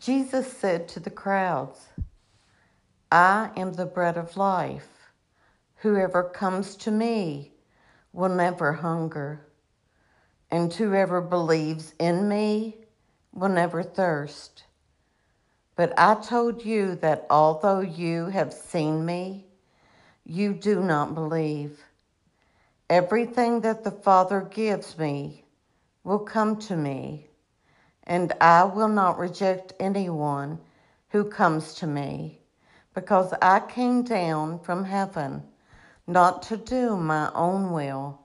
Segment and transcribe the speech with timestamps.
[0.00, 1.88] Jesus said to the crowds,
[3.12, 4.88] I am the bread of life.
[5.76, 7.52] Whoever comes to me
[8.14, 9.46] will never hunger,
[10.50, 12.78] and whoever believes in me
[13.34, 14.64] will never thirst.
[15.76, 19.44] But I told you that although you have seen me,
[20.24, 21.78] you do not believe.
[22.88, 25.44] Everything that the Father gives me
[26.04, 27.29] will come to me,
[28.10, 30.58] and I will not reject anyone
[31.10, 32.40] who comes to me,
[32.92, 35.44] because I came down from heaven
[36.08, 38.20] not to do my own will,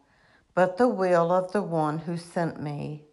[0.56, 3.04] but the will of the one who sent me.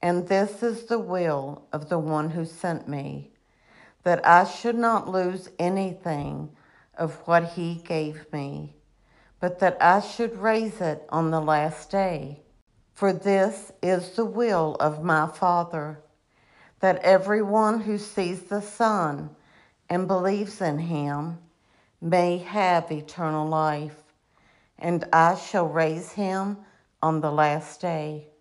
[0.00, 3.34] And this is the will of the one who sent me,
[4.02, 6.48] that I should not lose anything
[6.96, 8.76] of what he gave me,
[9.40, 12.40] but that I should raise it on the last day.
[12.94, 16.00] For this is the will of my Father,
[16.80, 19.30] that everyone who sees the Son
[19.88, 21.38] and believes in him
[22.00, 24.02] may have eternal life,
[24.78, 26.58] and I shall raise him
[27.02, 28.31] on the last day.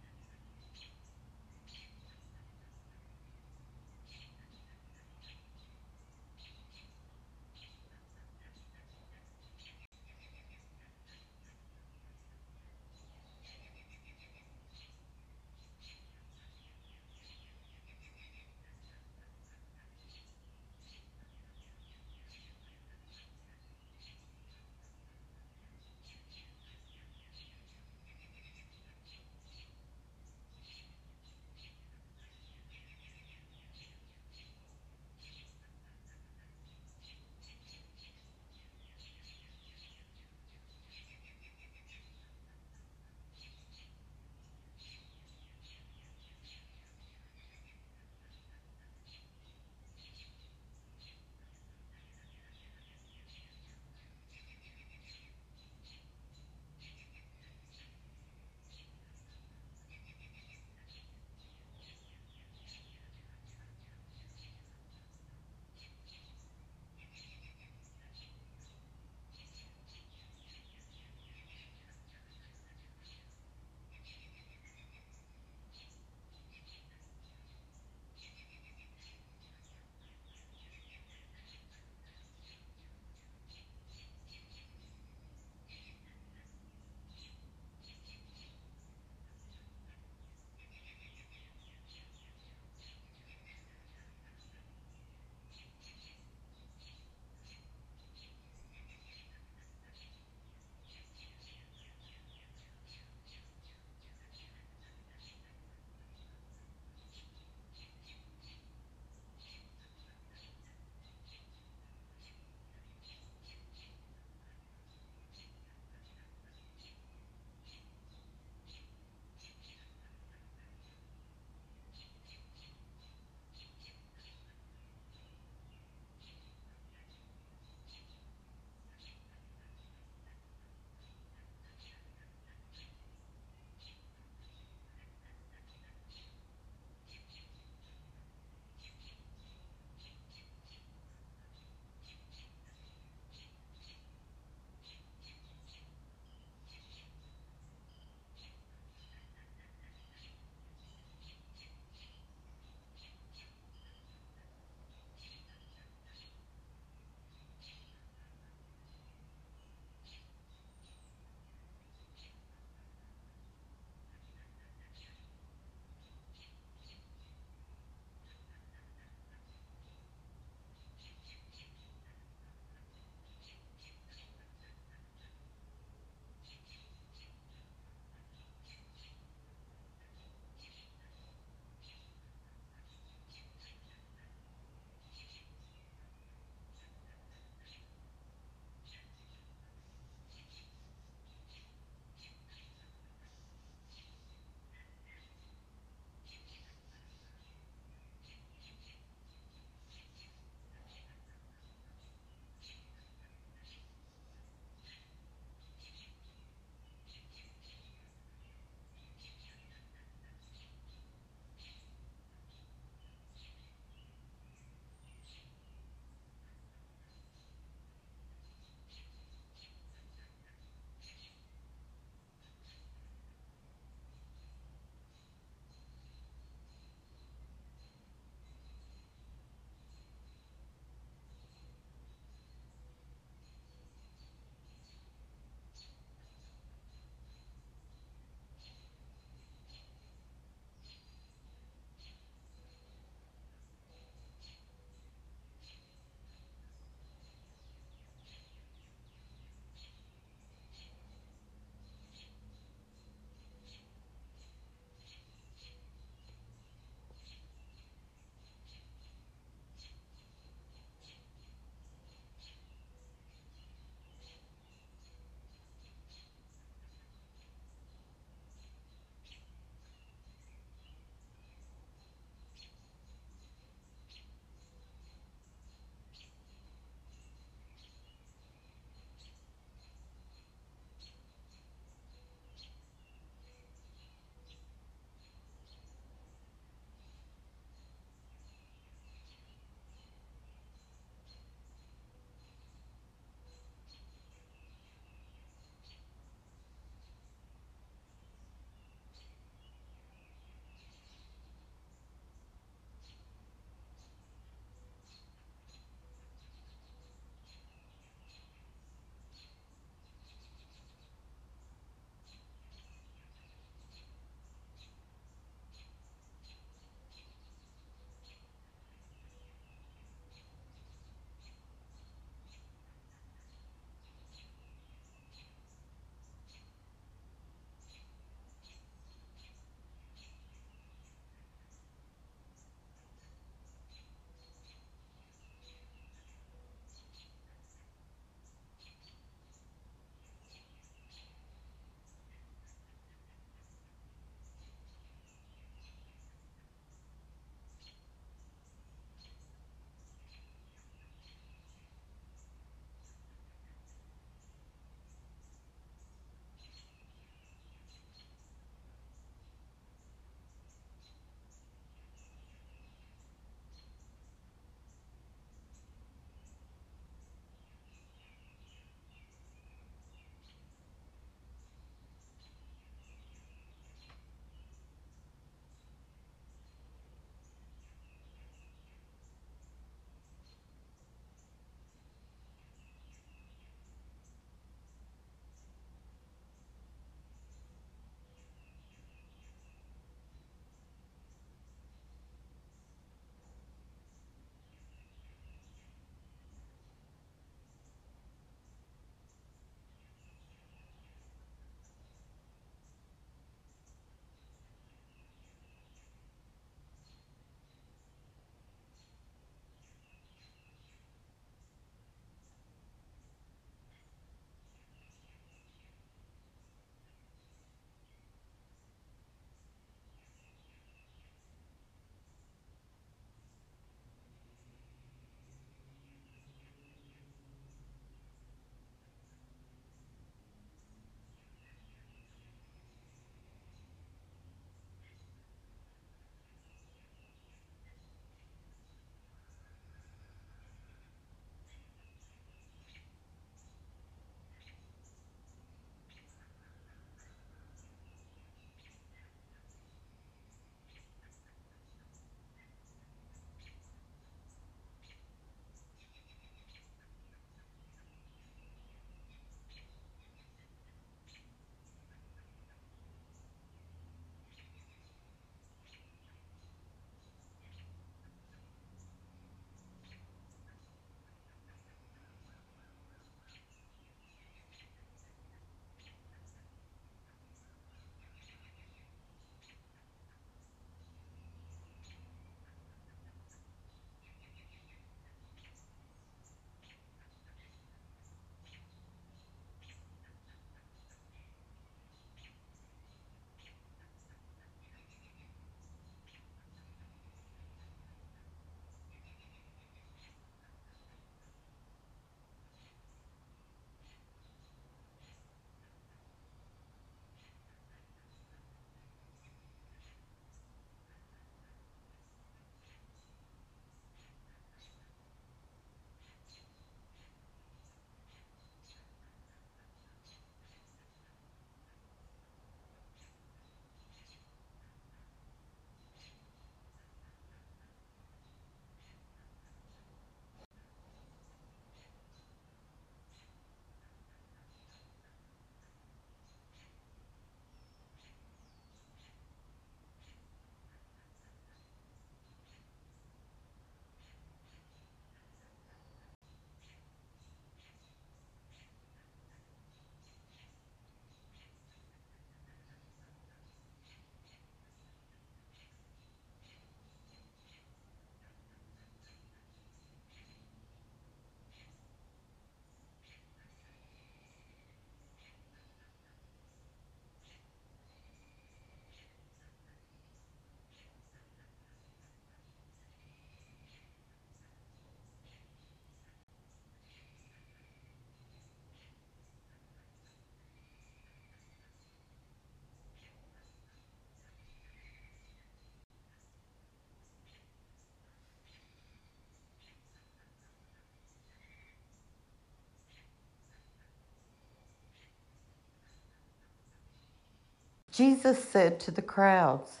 [598.18, 600.00] Jesus said to the crowds,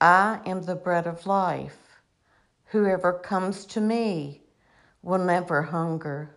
[0.00, 1.76] I am the bread of life.
[2.68, 4.40] Whoever comes to me
[5.02, 6.34] will never hunger,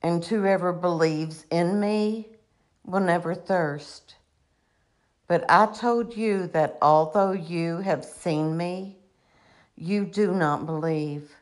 [0.00, 2.28] and whoever believes in me
[2.84, 4.14] will never thirst.
[5.26, 8.98] But I told you that although you have seen me,
[9.74, 11.34] you do not believe.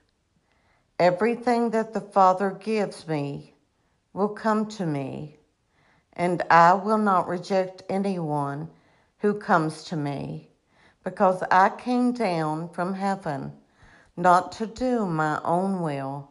[0.98, 3.52] Everything that the Father gives me
[4.14, 5.35] will come to me,
[6.16, 8.68] and I will not reject anyone
[9.18, 10.48] who comes to me,
[11.04, 13.52] because I came down from heaven
[14.16, 16.30] not to do my own will,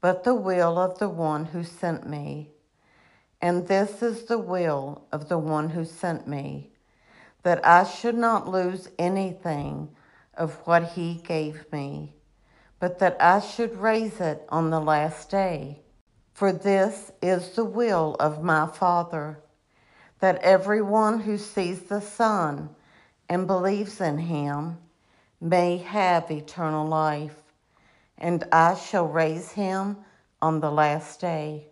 [0.00, 2.50] but the will of the one who sent me.
[3.40, 6.72] And this is the will of the one who sent me
[7.42, 9.90] that I should not lose anything
[10.34, 12.14] of what he gave me,
[12.80, 15.82] but that I should raise it on the last day.
[16.38, 19.40] For this is the will of my Father,
[20.20, 22.76] that everyone who sees the Son
[23.28, 24.78] and believes in him
[25.40, 27.42] may have eternal life,
[28.16, 29.96] and I shall raise him
[30.40, 31.67] on the last day.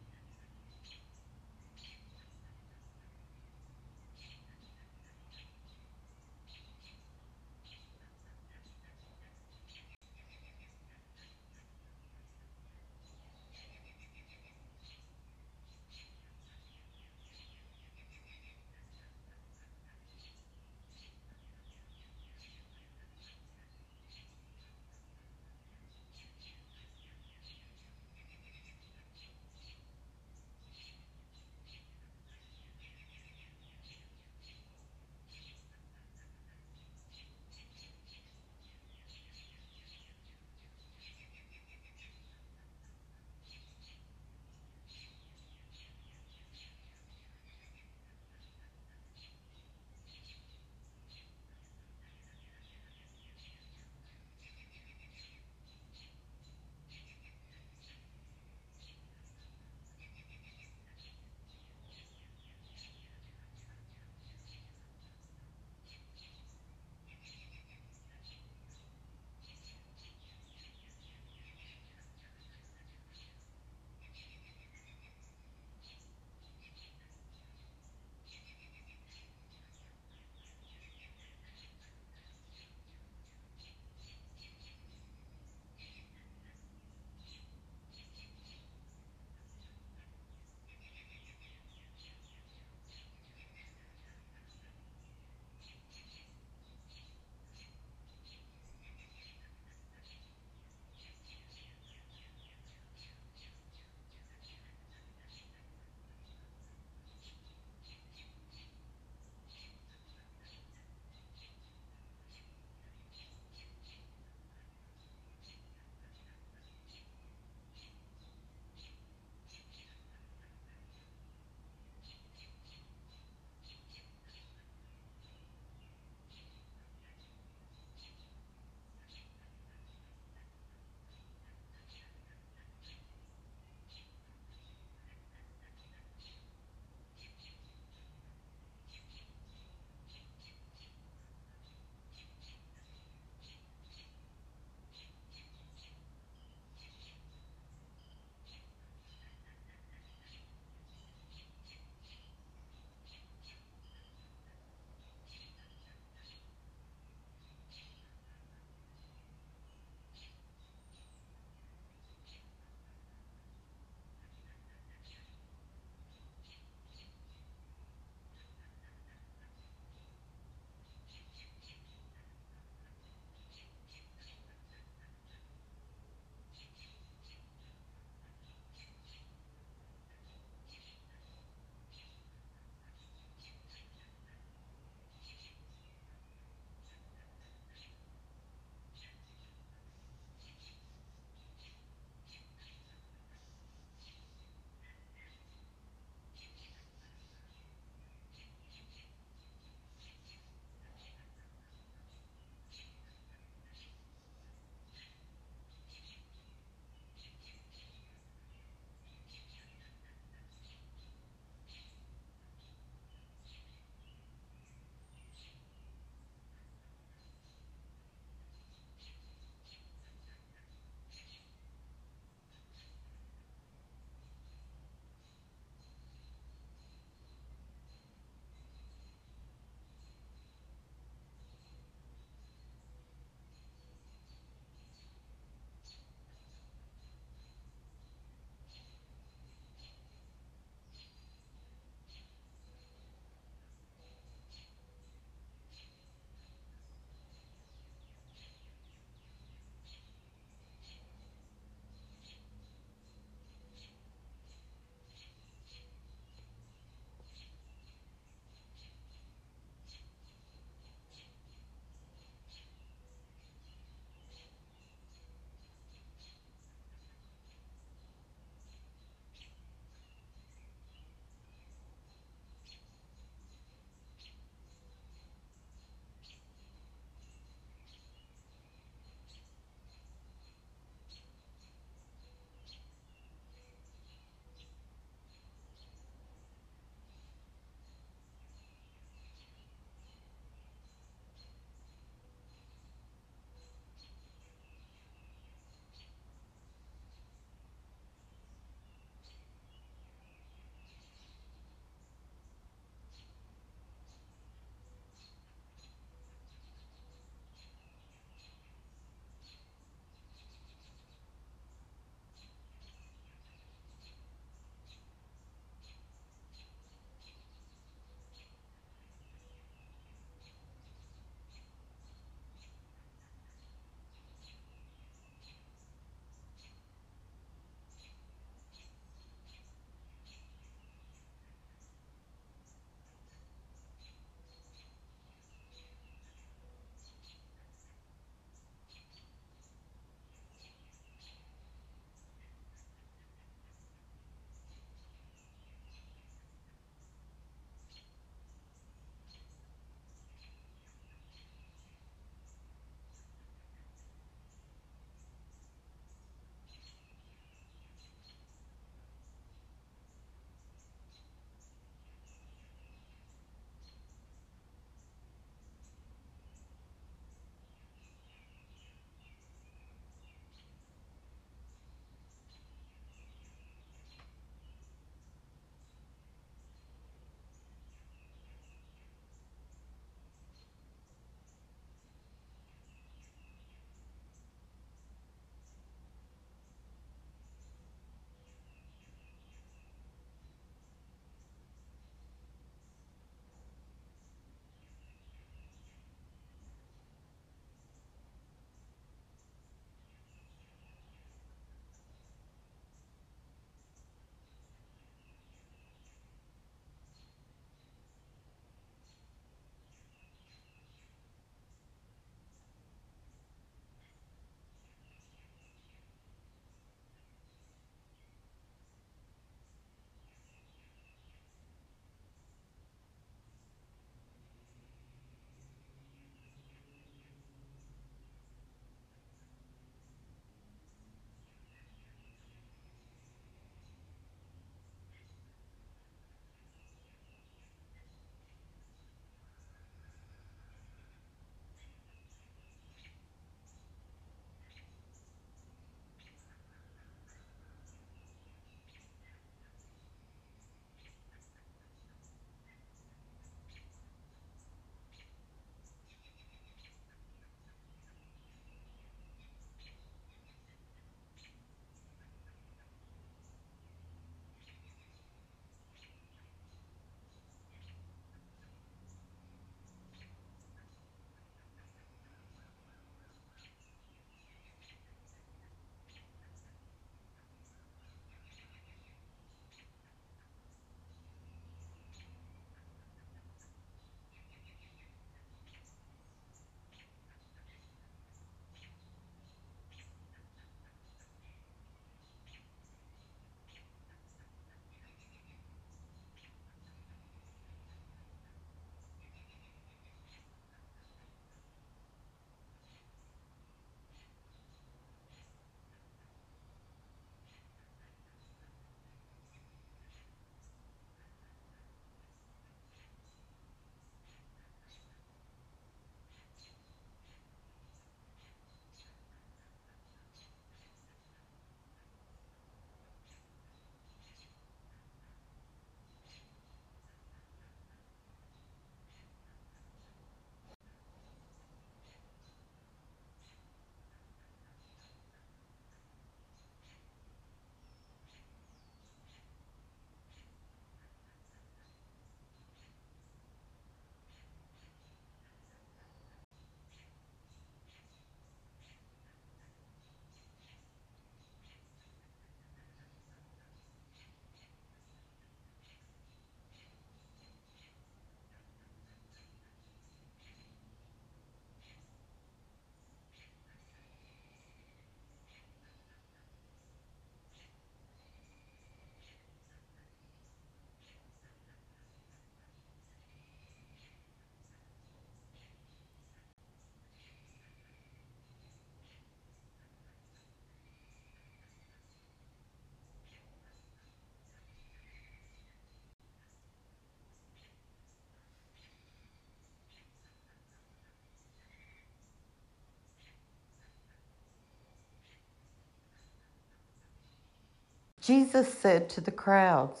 [598.24, 600.00] Jesus said to the crowds,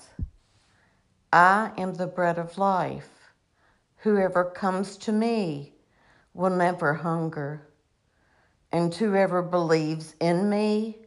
[1.30, 3.10] I am the bread of life.
[3.96, 5.74] Whoever comes to me
[6.32, 7.68] will never hunger,
[8.72, 11.00] and whoever believes in me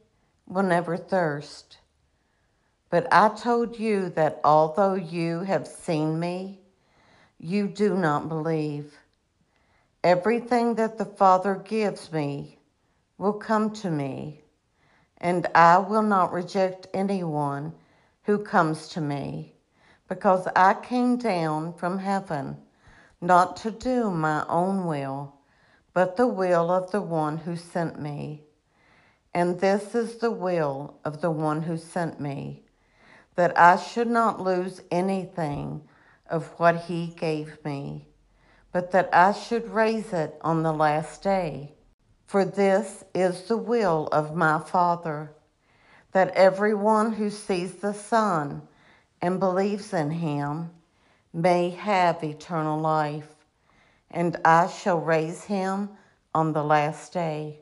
[0.45, 1.79] will never thirst.
[2.91, 6.59] But I told you that although you have seen me,
[7.39, 8.93] you do not believe.
[10.03, 12.59] Everything that the Father gives me
[13.17, 14.43] will come to me,
[15.19, 17.73] and I will not reject anyone
[18.23, 19.55] who comes to me
[20.07, 22.57] because I came down from heaven
[23.19, 25.33] not to do my own will,
[25.93, 28.43] but the will of the one who sent me.
[29.33, 32.63] And this is the will of the one who sent me,
[33.35, 35.81] that I should not lose anything
[36.29, 38.07] of what he gave me,
[38.71, 41.73] but that I should raise it on the last day.
[42.27, 45.31] For this is the will of my Father,
[46.11, 48.67] that everyone who sees the Son
[49.21, 50.71] and believes in him
[51.33, 53.33] may have eternal life,
[54.11, 55.89] and I shall raise him
[56.35, 57.61] on the last day.